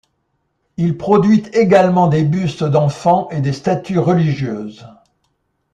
Il 0.77 0.97
produit 0.97 1.43
également 1.53 2.07
des 2.07 2.23
bustes 2.23 2.63
d’enfants 2.63 3.29
et 3.29 3.39
des 3.39 3.53
statues 3.53 3.99
religieuses. 3.99 4.87